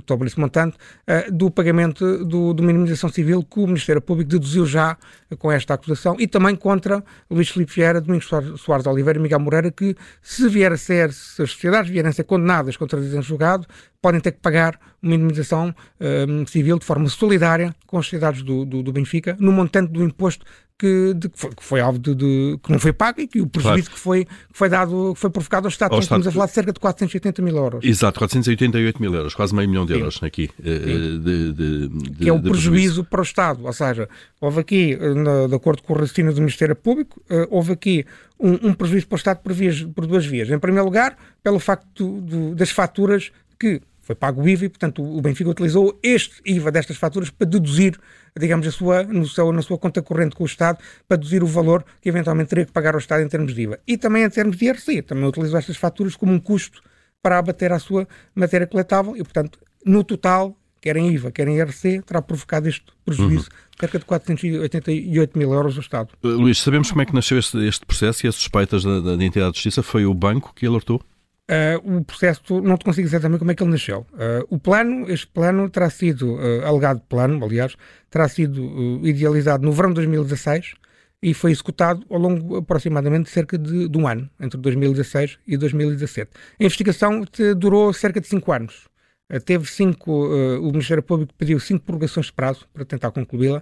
sobre 0.07 0.27
esse 0.27 0.39
montante 0.39 0.77
uh, 0.77 1.31
do 1.31 1.51
pagamento 1.51 2.25
do, 2.25 2.53
de 2.53 2.61
uma 2.61 2.71
indemnização 2.71 3.09
civil 3.09 3.43
que 3.43 3.59
o 3.59 3.67
Ministério 3.67 4.01
Público 4.01 4.31
deduziu 4.31 4.65
já 4.65 4.97
com 5.37 5.51
esta 5.51 5.75
acusação 5.75 6.15
e 6.19 6.27
também 6.27 6.55
contra 6.55 7.03
Luís 7.29 7.49
Filipe 7.49 7.73
Vieira, 7.73 8.01
Domingos 8.01 8.27
Soares 8.57 8.87
Oliveira 8.87 9.19
e 9.19 9.21
Miguel 9.21 9.39
Moreira, 9.39 9.71
que 9.71 9.95
se 10.21 10.48
vier 10.49 10.71
a 10.71 10.77
ser, 10.77 11.13
se 11.13 11.41
as 11.41 11.51
sociedades 11.51 11.91
vierem 11.91 12.09
a 12.09 12.13
ser 12.13 12.23
condenadas 12.23 12.75
contra 12.75 12.99
o 12.99 13.21
julgado, 13.21 13.65
podem 14.01 14.19
ter 14.19 14.31
que 14.31 14.39
pagar 14.39 14.79
uma 15.01 15.15
indemnização 15.15 15.73
um, 15.99 16.45
civil 16.45 16.77
de 16.77 16.85
forma 16.85 17.07
solidária 17.09 17.75
com 17.87 17.97
as 17.97 18.05
sociedades 18.05 18.43
do, 18.43 18.65
do, 18.65 18.83
do 18.83 18.91
Benfica, 18.91 19.35
no 19.39 19.51
montante 19.51 19.91
do 19.91 20.03
imposto 20.03 20.45
que, 20.79 21.13
de, 21.13 21.27
que, 21.27 21.37
foi, 21.37 21.49
que, 21.53 21.63
foi, 21.63 21.81
alvo 21.81 21.99
de, 21.99 22.15
de, 22.15 22.59
que 22.63 22.71
não 22.71 22.79
foi 22.79 22.93
pago 22.93 23.19
e 23.19 23.27
que 23.27 23.41
o 23.41 23.47
prejuízo 23.47 23.89
claro. 23.89 23.91
que, 23.91 23.99
foi, 23.99 24.25
que 24.25 24.31
foi 24.53 24.69
dado, 24.69 25.13
que 25.13 25.19
foi 25.19 25.29
provocado 25.29 25.67
ao 25.67 25.69
Estado. 25.69 25.93
Ao 25.93 25.99
Estado. 25.99 26.21
Estamos 26.21 26.27
a 26.27 26.31
falar 26.31 26.45
de 26.45 26.53
cerca 26.53 26.71
de 26.71 26.79
480 26.79 27.41
mil 27.41 27.57
euros. 27.57 27.83
Exato, 27.83 28.17
488 28.17 29.01
mil 29.01 29.13
euros, 29.13 29.35
quase 29.35 29.53
meio 29.53 29.67
milhão 29.67 29.85
de 29.85 29.93
euros 29.93 30.15
Sim. 30.15 30.25
aqui. 30.25 30.49
Eh, 30.63 31.19
de, 31.19 31.89
que 32.17 32.29
é 32.29 32.31
o 32.31 32.39
prejuízo, 32.39 32.49
prejuízo, 32.49 33.03
para 33.03 33.19
o 33.19 33.23
Estado. 33.23 33.65
Ou 33.65 33.73
seja, 33.73 34.07
houve 34.39 34.61
aqui, 34.61 34.95
na, 34.95 35.47
de 35.47 35.55
acordo 35.55 35.83
com 35.83 35.91
o 35.91 35.97
raciocínio 35.97 36.33
do 36.33 36.39
Ministério 36.39 36.75
Público, 36.77 37.21
uh, 37.29 37.45
houve 37.49 37.73
aqui 37.73 38.05
um, 38.39 38.69
um, 38.69 38.73
prejuízo 38.73 39.05
para 39.07 39.15
o 39.15 39.17
Estado 39.17 39.39
por, 39.41 39.51
vias, 39.51 39.83
por 39.83 40.07
duas 40.07 40.25
vias. 40.25 40.49
Em 40.49 40.57
primeiro 40.57 40.85
lugar, 40.85 41.17
pelo 41.43 41.59
facto 41.59 42.21
das 42.55 42.69
faturas 42.71 43.33
que 43.59 43.81
foi 44.09 44.15
pago 44.15 44.41
o 44.41 44.49
IVA 44.49 44.65
e, 44.65 44.69
portanto, 44.69 45.03
o 45.03 45.21
Benfica 45.21 45.51
utilizou 45.51 45.99
este 46.01 46.41
IVA 46.43 46.71
destas 46.71 46.97
faturas 46.97 47.29
para 47.29 47.47
deduzir, 47.47 47.95
digamos, 48.35 48.65
a 48.65 48.71
sua, 48.71 49.03
no 49.03 49.27
seu, 49.27 49.53
na 49.53 49.61
sua 49.61 49.77
conta 49.77 50.01
corrente 50.01 50.35
com 50.35 50.41
o 50.41 50.47
Estado, 50.47 50.79
para 51.07 51.15
deduzir 51.15 51.43
o 51.43 51.45
valor 51.45 51.85
que 52.01 52.09
eventualmente 52.09 52.49
teria 52.49 52.65
que 52.65 52.71
pagar 52.71 52.95
ao 52.95 52.99
Estado 52.99 53.21
em 53.21 53.27
termos 53.27 53.53
de 53.53 53.61
IVA. 53.61 53.79
E 53.87 53.99
também 53.99 54.23
em 54.23 54.29
termos 54.31 54.57
de 54.57 54.65
IRC, 54.65 55.03
também 55.03 55.25
utilizou 55.25 55.59
estas 55.59 55.77
faturas 55.77 56.15
como 56.15 56.33
um 56.33 56.39
custo 56.39 56.81
para 57.21 57.37
abater 57.37 57.71
a 57.71 57.77
sua 57.77 58.07
matéria 58.33 58.65
coletável 58.65 59.15
e, 59.15 59.19
portanto, 59.19 59.59
no 59.85 60.03
total, 60.03 60.57
quer 60.81 60.97
em 60.97 61.11
IVA, 61.13 61.29
quer 61.29 61.47
em 61.47 61.57
IRC, 61.57 62.01
terá 62.01 62.19
provocado 62.19 62.67
este 62.67 62.85
prejuízo 63.05 63.47
uhum. 63.51 63.77
cerca 63.79 63.99
de 63.99 64.05
488 64.05 65.37
mil 65.37 65.53
euros 65.53 65.75
ao 65.75 65.81
Estado. 65.81 66.09
Uh, 66.23 66.29
Luís, 66.29 66.57
sabemos 66.57 66.89
como 66.89 67.03
é 67.03 67.05
que 67.05 67.13
nasceu 67.13 67.37
este, 67.37 67.63
este 67.63 67.85
processo 67.85 68.25
e 68.25 68.27
as 68.27 68.33
suspeitas 68.33 68.83
da, 68.83 69.01
da 69.01 69.23
entidade 69.23 69.51
de 69.51 69.57
justiça? 69.57 69.83
Foi 69.83 70.03
o 70.07 70.15
banco 70.15 70.51
que 70.55 70.65
alertou? 70.65 70.99
Uh, 71.49 71.97
o 71.97 72.05
processo, 72.05 72.61
não 72.61 72.77
te 72.77 72.85
consigo 72.85 73.07
dizer 73.07 73.19
também 73.19 73.39
como 73.39 73.49
é 73.49 73.55
que 73.55 73.63
ele 73.63 73.71
nasceu. 73.71 74.05
Uh, 74.13 74.45
o 74.51 74.59
plano, 74.59 75.09
este 75.11 75.25
plano 75.25 75.67
terá 75.67 75.89
sido, 75.89 76.35
uh, 76.35 76.63
alegado 76.63 77.01
plano, 77.09 77.43
aliás, 77.43 77.75
terá 78.07 78.29
sido 78.29 79.01
idealizado 79.03 79.65
no 79.65 79.71
verão 79.71 79.89
de 79.89 79.95
2016 79.95 80.75
e 81.23 81.33
foi 81.33 81.51
executado 81.51 82.05
ao 82.07 82.19
longo 82.19 82.57
aproximadamente 82.57 83.31
cerca 83.31 83.57
de, 83.57 83.89
de, 83.89 83.97
um 83.97 84.07
ano, 84.07 84.29
entre 84.39 84.59
2016 84.59 85.39
e 85.47 85.57
2017. 85.57 86.29
A 86.59 86.63
investigação 86.63 87.23
durou 87.57 87.91
cerca 87.93 88.21
de 88.21 88.27
cinco 88.27 88.51
anos. 88.51 88.87
teve 89.43 89.65
cinco, 89.65 90.27
o 90.59 90.71
Ministério 90.71 91.03
Público 91.03 91.33
pediu 91.37 91.59
cinco 91.59 91.83
prorrogações 91.83 92.27
de 92.27 92.33
prazo 92.33 92.67
para 92.73 92.85
tentar 92.85 93.11
concluí-la. 93.11 93.61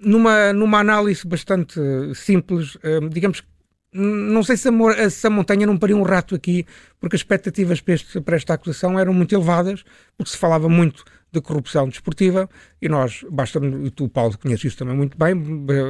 numa, 0.00 0.52
numa 0.52 0.78
análise 0.78 1.26
bastante 1.26 1.80
simples, 2.14 2.78
digamos 3.10 3.40
que 3.40 3.48
não 3.92 4.42
sei 4.42 4.56
se 4.56 4.68
a, 4.68 5.10
se 5.10 5.26
a, 5.26 5.30
montanha 5.30 5.66
não 5.66 5.78
pariu 5.78 5.98
um 5.98 6.02
rato 6.02 6.34
aqui, 6.34 6.66
porque 7.00 7.16
as 7.16 7.20
expectativas 7.20 7.80
para, 7.80 7.94
este, 7.94 8.20
para 8.20 8.36
esta 8.36 8.54
acusação 8.54 8.98
eram 8.98 9.12
muito 9.12 9.34
elevadas, 9.34 9.84
porque 10.16 10.30
se 10.30 10.36
falava 10.36 10.68
muito 10.68 11.04
de 11.30 11.40
corrupção 11.40 11.88
desportiva 11.88 12.48
e 12.80 12.88
nós, 12.88 13.24
basta, 13.30 13.58
e 13.84 13.90
tu 13.90 14.08
Paulo 14.08 14.36
conheces 14.38 14.66
isso 14.66 14.78
também 14.78 14.96
muito 14.96 15.18
bem, 15.18 15.34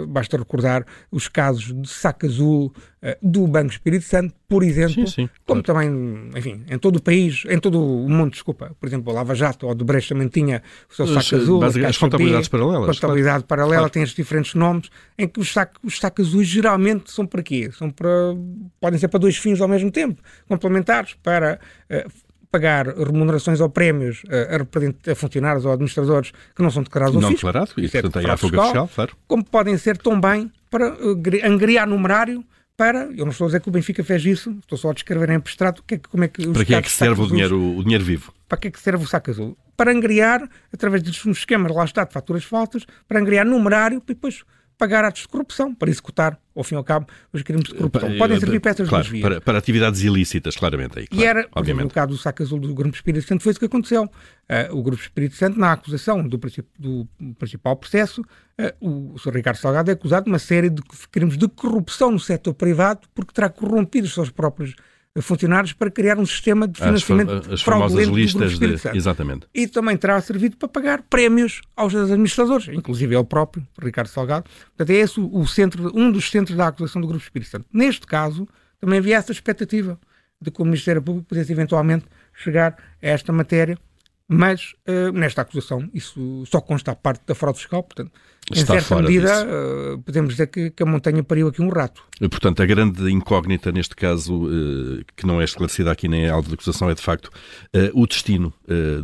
basta 0.08 0.36
recordar 0.36 0.84
os 1.12 1.28
casos 1.28 1.72
de 1.80 1.88
saco 1.88 2.26
azul 2.26 2.72
uh, 3.02 3.16
do 3.22 3.46
Banco 3.46 3.70
Espírito 3.70 4.04
Santo, 4.04 4.34
por 4.48 4.62
exemplo, 4.62 5.06
sim, 5.06 5.06
sim, 5.06 5.28
como 5.46 5.62
claro. 5.62 5.86
também, 5.86 6.30
enfim, 6.34 6.64
em 6.68 6.78
todo 6.78 6.96
o 6.96 7.02
país, 7.02 7.44
em 7.48 7.58
todo 7.58 7.78
o 7.78 8.08
mundo, 8.08 8.32
desculpa, 8.32 8.74
por 8.80 8.86
exemplo, 8.86 9.10
a 9.12 9.16
Lava 9.16 9.34
Jato 9.34 9.66
ou 9.66 9.74
de 9.74 9.84
Brecht 9.84 10.08
também 10.08 10.28
tinha 10.28 10.62
o 10.90 10.94
seu 10.94 11.06
saco 11.06 11.36
azul, 11.36 11.62
as 11.62 11.98
contabilidades 11.98 12.48
paralelas. 12.48 12.98
contabilidade 12.98 13.44
claro. 13.44 13.46
paralela 13.46 13.76
claro. 13.76 13.92
tem 13.92 14.02
estes 14.02 14.16
diferentes 14.16 14.54
nomes, 14.54 14.88
em 15.16 15.28
que 15.28 15.38
os 15.38 15.52
sacos, 15.52 15.78
os 15.84 15.98
sacos 15.98 16.28
azuis 16.28 16.48
geralmente 16.48 17.12
são 17.12 17.26
para 17.26 17.42
quê? 17.42 17.70
São 17.72 17.90
para, 17.90 18.08
podem 18.80 18.98
ser 18.98 19.08
para 19.08 19.20
dois 19.20 19.36
fins 19.36 19.60
ao 19.60 19.68
mesmo 19.68 19.90
tempo, 19.90 20.20
complementares, 20.48 20.97
para 21.22 21.58
uh, 21.90 22.10
pagar 22.50 22.86
remunerações 22.86 23.60
ou 23.60 23.68
prémios 23.68 24.22
a, 24.28 25.12
a, 25.12 25.14
funcionários 25.14 25.64
ou 25.64 25.72
administradores 25.72 26.32
que 26.54 26.62
não 26.62 26.70
são 26.70 26.82
declarados 26.82 27.14
não 27.14 27.24
ao 27.24 27.30
fisco. 27.30 27.46
Declarado, 27.46 27.72
e, 27.76 27.86
é 27.86 27.88
portanto, 27.88 28.18
aí 28.18 28.30
há 28.30 28.36
fuga 28.36 28.62
fiscal, 28.62 28.90
claro. 28.94 29.16
Como 29.26 29.44
podem 29.44 29.76
ser 29.76 29.96
também 29.98 30.50
para 30.70 30.94
uh, 30.94 31.20
angriar 31.44 31.86
numerário 31.86 32.44
para, 32.76 33.08
eu 33.16 33.24
não 33.24 33.32
estou 33.32 33.46
a 33.46 33.48
dizer 33.48 33.60
que 33.60 33.68
o 33.68 33.72
Benfica 33.72 34.04
fez 34.04 34.24
isso, 34.24 34.56
estou 34.60 34.78
só 34.78 34.90
a 34.90 34.94
descrever 34.94 35.28
em 35.30 35.34
abstrato 35.34 35.82
que, 35.84 35.96
é 35.96 35.98
como 35.98 36.22
é 36.22 36.28
que 36.28 36.46
Para 36.46 36.64
que 36.64 36.74
é 36.74 36.80
que 36.80 36.90
serve 36.90 37.20
o 37.20 37.26
dinheiro, 37.26 37.60
o 37.60 37.82
dinheiro 37.82 38.04
vivo? 38.04 38.32
Para 38.48 38.56
que 38.56 38.68
é 38.68 38.70
que 38.70 38.78
serve 38.78 39.02
o 39.02 39.06
saco 39.06 39.30
azul? 39.30 39.58
Para 39.76 39.90
angriar, 39.90 40.48
através 40.72 41.02
de 41.02 41.28
um 41.28 41.32
esquema, 41.32 41.68
lá 41.72 41.84
está, 41.84 42.04
de 42.04 42.12
faturas 42.12 42.44
falsas, 42.44 42.86
para 43.08 43.18
angriar 43.18 43.44
numerário 43.44 43.98
e 43.98 44.06
depois 44.06 44.44
pagar 44.78 45.04
atos 45.04 45.22
de 45.22 45.28
corrupção, 45.28 45.74
para 45.74 45.90
executar, 45.90 46.38
ao 46.54 46.62
fim 46.62 46.76
e 46.76 46.78
ao 46.78 46.84
cabo, 46.84 47.06
os 47.32 47.42
crimes 47.42 47.64
de 47.64 47.74
corrupção. 47.74 48.16
Podem 48.16 48.38
servir 48.38 48.60
para 48.60 48.70
essas 48.70 48.88
claro, 48.88 49.04
duas 49.04 49.12
vias. 49.12 49.28
Para, 49.28 49.40
para, 49.40 49.58
atividades 49.58 50.02
ilícitas, 50.02 50.56
claramente. 50.56 51.00
Aí, 51.00 51.06
claro, 51.06 51.22
e 51.22 51.26
era, 51.26 51.48
obviamente. 51.52 51.84
no 51.84 51.90
caso 51.90 52.08
do 52.08 52.16
saco 52.16 52.42
azul 52.42 52.60
do 52.60 52.72
Grupo 52.72 52.94
Espírito 52.94 53.26
Santo, 53.26 53.42
foi 53.42 53.50
isso 53.50 53.58
que 53.60 53.66
aconteceu. 53.66 54.04
Uh, 54.04 54.76
o 54.76 54.82
Grupo 54.82 55.02
Espírito 55.02 55.34
Santo, 55.34 55.58
na 55.58 55.72
acusação 55.72 56.26
do, 56.26 56.40
do 56.78 57.08
principal 57.38 57.76
processo, 57.76 58.22
uh, 58.22 58.72
o, 58.80 59.14
o 59.14 59.18
Sr. 59.18 59.34
Ricardo 59.34 59.56
Salgado 59.56 59.90
é 59.90 59.94
acusado 59.94 60.24
de 60.24 60.30
uma 60.30 60.38
série 60.38 60.70
de 60.70 60.80
crimes 61.10 61.36
de 61.36 61.48
corrupção 61.48 62.12
no 62.12 62.20
setor 62.20 62.54
privado, 62.54 63.00
porque 63.14 63.32
terá 63.34 63.50
corrompido 63.50 64.06
os 64.06 64.14
seus 64.14 64.30
próprios 64.30 64.74
funcionários 65.20 65.72
para 65.72 65.90
criar 65.90 66.18
um 66.18 66.26
sistema 66.26 66.68
de 66.68 66.78
financiamento 66.78 67.32
as, 67.32 67.48
as 67.48 67.62
famosas 67.62 68.06
listas 68.06 68.58
de, 68.58 68.66
exatamente. 68.94 69.46
E 69.52 69.66
também 69.66 69.96
terá 69.96 70.20
servido 70.20 70.56
para 70.56 70.68
pagar 70.68 71.02
prémios 71.02 71.60
aos 71.74 71.94
administradores 71.94 72.68
inclusive 72.68 73.14
ele 73.14 73.24
próprio 73.24 73.66
Ricardo 73.80 74.08
Salgado. 74.08 74.48
Portanto 74.76 74.90
é 74.90 75.00
esse 75.00 75.20
o, 75.20 75.46
centro 75.46 75.90
um 75.94 76.10
dos 76.10 76.30
centros 76.30 76.56
da 76.56 76.68
acusação 76.68 77.00
do 77.00 77.08
Grupo 77.08 77.22
Espírito 77.22 77.50
Santo. 77.50 77.66
Neste 77.72 78.06
caso 78.06 78.46
também 78.80 78.98
havia 78.98 79.16
essa 79.16 79.32
expectativa 79.32 79.98
de 80.40 80.50
que 80.50 80.62
o 80.62 80.64
Ministério 80.64 81.02
Público 81.02 81.26
pudesse 81.28 81.50
eventualmente 81.52 82.04
chegar 82.32 82.76
a 83.02 83.06
esta 83.06 83.32
matéria 83.32 83.76
mas 84.28 84.74
uh, 84.86 85.10
nesta 85.12 85.40
acusação 85.40 85.88
isso 85.94 86.44
só 86.46 86.60
consta 86.60 86.92
a 86.92 86.94
parte 86.94 87.22
da 87.26 87.34
fraude 87.34 87.58
fiscal, 87.58 87.82
portanto, 87.82 88.12
Está 88.50 88.76
em 88.76 88.80
certa 88.80 89.02
medida 89.02 89.46
uh, 89.46 89.98
podemos 90.02 90.30
dizer 90.30 90.46
que, 90.46 90.70
que, 90.70 90.82
a 90.82 90.86
montanha 90.86 91.22
pariu 91.22 91.48
aqui 91.48 91.60
um 91.60 91.68
rato. 91.68 92.02
E, 92.18 92.28
portanto, 92.28 92.62
a 92.62 92.66
grande 92.66 93.10
incógnita 93.10 93.70
neste 93.70 93.94
caso, 93.94 94.46
uh, 94.46 95.04
que 95.16 95.26
não 95.26 95.40
é 95.40 95.44
esclarecida 95.44 95.90
aqui 95.90 96.08
nem 96.08 96.26
é 96.26 96.30
alvo 96.30 96.48
de 96.48 96.54
acusação, 96.54 96.88
é 96.88 96.94
de 96.94 97.02
facto 97.02 97.30
o 97.92 98.06
destino 98.06 98.52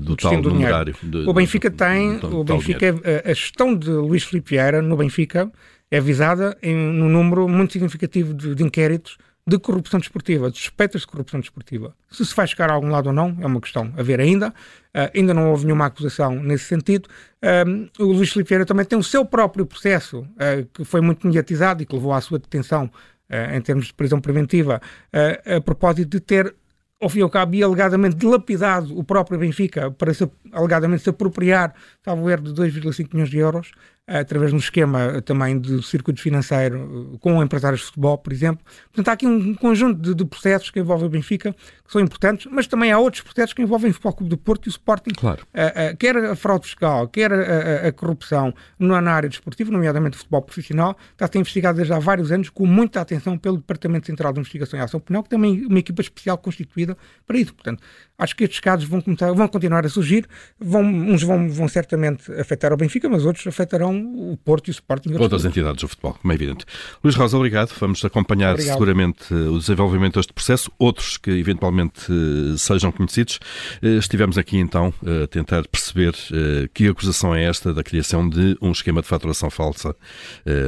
do 0.01 0.13
o 0.13 0.17
tal 0.17 0.31
destino 0.31 0.43
do 0.43 0.51
numerário. 0.51 0.95
De, 1.03 1.29
o 1.29 1.33
Benfica 1.33 1.69
do, 1.69 1.77
tem, 1.77 2.19
do, 2.19 2.41
o 2.41 2.45
Benfica, 2.45 2.95
a, 3.25 3.31
a 3.31 3.35
gestão 3.35 3.75
de 3.75 3.91
Luís 3.91 4.25
Filipe 4.25 4.51
Vieira 4.51 4.81
no 4.81 4.97
Benfica 4.97 5.51
é 5.91 5.99
avisada 5.99 6.57
em 6.63 6.75
um 6.75 7.09
número 7.09 7.47
muito 7.49 7.73
significativo 7.73 8.33
de, 8.33 8.55
de 8.55 8.63
inquéritos 8.63 9.19
de 9.47 9.59
corrupção 9.59 10.01
desportiva, 10.01 10.51
de 10.51 10.59
suspeitas 10.59 11.03
de 11.03 11.07
corrupção 11.07 11.39
desportiva. 11.39 11.95
Se 12.11 12.25
se 12.25 12.35
vai 12.35 12.47
chegar 12.47 12.71
a 12.71 12.75
algum 12.75 12.91
lado 12.91 13.09
ou 13.09 13.13
não, 13.13 13.37
é 13.41 13.47
uma 13.47 13.61
questão 13.61 13.93
a 13.97 14.03
ver 14.03 14.19
ainda. 14.21 14.49
Uh, 14.49 15.11
ainda 15.15 15.35
não 15.35 15.51
houve 15.51 15.67
nenhuma 15.67 15.87
acusação 15.87 16.35
nesse 16.35 16.65
sentido. 16.65 17.09
Uh, 17.43 18.03
o 18.03 18.13
Luís 18.13 18.33
Filipe 18.33 18.49
Vieira 18.49 18.65
também 18.65 18.87
tem 18.87 18.99
o 18.99 19.03
seu 19.03 19.25
próprio 19.25 19.67
processo, 19.67 20.21
uh, 20.21 20.65
que 20.73 20.85
foi 20.85 21.03
muito 21.03 21.27
mediatizado 21.27 21.83
e 21.83 21.87
que 21.87 21.95
levou 21.95 22.13
à 22.13 22.21
sua 22.21 22.39
detenção 22.39 22.91
em 23.53 23.61
termos 23.63 23.87
de 23.87 23.95
prisão 23.95 24.21
preventiva, 24.21 24.81
a 25.57 25.61
propósito 25.63 26.11
de 26.11 26.21
ter 26.21 26.55
ao 27.01 27.09
fim 27.09 27.21
e 27.21 27.23
ao 27.23 27.31
cabo, 27.31 27.55
e 27.55 27.63
alegadamente 27.63 28.17
dilapidado 28.17 28.97
o 28.97 29.03
próprio 29.03 29.39
Benfica 29.39 29.91
para 29.91 30.13
se, 30.15 30.31
alegadamente 30.53 31.03
se 31.03 31.11
apropriar, 31.11 31.75
estava 31.97 32.21
o 32.21 32.31
erro 32.31 32.43
de 32.43 32.55
2,5 32.55 33.09
milhões 33.13 33.31
de 33.31 33.39
euros, 33.39 33.73
através 34.07 34.51
de 34.51 34.57
um 34.57 34.59
esquema 34.59 35.23
também 35.23 35.59
de 35.59 35.83
circuito 35.83 36.21
financeiro 36.21 37.19
com 37.21 37.43
empresários 37.43 37.81
de 37.81 37.87
futebol, 37.87 38.19
por 38.19 38.33
exemplo. 38.33 38.65
Portanto, 38.93 39.09
há 39.09 39.13
aqui 39.13 39.27
um 39.27 39.55
conjunto 39.55 40.01
de, 40.01 40.15
de 40.15 40.25
processos 40.25 40.71
que 40.71 40.81
envolvem 40.81 41.07
o 41.07 41.11
Benfica 41.11 41.53
que 41.53 41.93
são 41.93 42.01
importantes, 42.01 42.47
mas 42.51 42.67
também 42.67 42.93
há 42.93 42.99
outros 42.99 43.23
processos 43.23 43.55
que 43.55 43.63
envolvem 43.63 43.91
o 43.91 43.95
Futebol 43.95 44.13
Clube 44.15 44.31
do 44.31 44.39
Porto 44.39 44.67
e 44.67 44.69
o 44.69 44.71
Sporting. 44.71 45.11
Claro. 45.17 45.43
Uh, 45.55 45.93
uh, 45.93 45.97
quer 45.97 46.17
a 46.17 46.37
fraude 46.37 46.67
fiscal, 46.67 47.09
quer 47.09 47.33
a, 47.33 47.37
a, 47.37 47.89
a 47.89 47.93
corrupção 47.93 48.55
na 48.79 49.13
área 49.13 49.29
desportiva, 49.29 49.71
nomeadamente 49.71 50.17
o 50.17 50.19
futebol 50.19 50.43
profissional, 50.43 50.97
está 51.13 51.25
a 51.25 51.29
ser 51.29 51.39
investigado 51.39 51.77
desde 51.77 51.93
há 51.93 51.99
vários 51.99 52.31
anos 52.31 52.51
com 52.51 52.67
muita 52.67 53.01
atenção 53.01 53.39
pelo 53.39 53.57
Departamento 53.57 54.07
Central 54.07 54.33
de 54.33 54.41
Investigação 54.41 54.79
e 54.79 54.83
Ação 54.83 55.01
Penal, 55.01 55.23
que 55.23 55.31
tem 55.31 55.39
uma, 55.39 55.47
uma 55.47 55.79
equipa 55.79 56.03
especial 56.03 56.37
constituída 56.39 56.97
para 57.27 57.39
isso. 57.39 57.55
Portanto, 57.55 57.83
acho 58.19 58.37
que 58.37 58.45
estes 58.45 58.61
casos 58.61 58.89
vão, 58.89 59.01
começar, 59.01 59.33
vão 59.33 59.49
continuar 59.49 59.85
a 59.85 59.89
surgir, 59.89 60.27
vão, 60.59 60.83
uns 60.83 61.23
vão, 61.23 61.49
vão 61.49 61.69
certamente 61.69 62.31
afetar 62.33 62.73
o 62.73 62.77
Benfica, 62.77 63.09
mas 63.09 63.25
outros 63.25 63.47
afetarão 63.47 63.95
o 63.97 64.37
Porto 64.37 64.69
e 64.69 64.71
o 64.71 64.73
Sporting. 64.73 65.15
Outras 65.15 65.45
entidades 65.45 65.81
do 65.81 65.89
futebol, 65.89 66.17
como 66.21 66.33
é 66.33 66.35
evidente. 66.35 66.65
Luís 67.03 67.17
Rosa, 67.17 67.37
obrigado. 67.37 67.73
Vamos 67.79 68.05
acompanhar 68.05 68.53
obrigado. 68.53 68.75
seguramente 68.75 69.35
o 69.35 69.59
desenvolvimento 69.59 70.15
deste 70.15 70.33
processo, 70.33 70.71
outros 70.79 71.17
que 71.17 71.31
eventualmente 71.31 72.01
eh, 72.11 72.57
sejam 72.57 72.93
conhecidos. 72.93 73.41
Eh, 73.83 73.97
estivemos 73.97 74.39
aqui 74.39 74.59
então 74.59 74.93
a 75.05 75.27
tentar 75.27 75.67
perceber 75.67 76.15
eh, 76.33 76.69
que 76.73 76.89
acusação 76.89 77.35
é 77.35 77.45
esta 77.45 77.75
da 77.75 77.83
criação 77.83 78.29
de 78.29 78.57
um 78.61 78.71
esquema 78.71 79.03
de 79.03 79.09
faturação 79.09 79.51
falsa, 79.51 79.95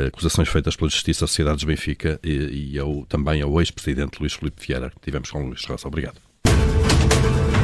acusações 0.06 0.48
feitas 0.48 0.76
pela 0.76 0.90
Justiça 0.90 1.24
à 1.24 1.28
Sociedades 1.28 1.62
do 1.62 1.66
Benfica 1.66 2.18
e, 2.22 2.72
e 2.72 2.78
ao, 2.78 3.04
também 3.06 3.42
ao 3.42 3.60
ex-presidente 3.60 4.18
Luís 4.20 4.34
Filipe 4.34 4.66
Vieira. 4.66 4.92
Tivemos 5.02 5.30
com 5.30 5.44
o 5.44 5.46
Luís 5.48 5.64
Rosa. 5.64 5.86
Obrigado. 5.86 6.25
Thank 7.16 7.50
you. 7.50 7.55